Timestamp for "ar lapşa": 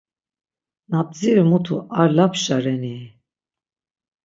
1.99-2.57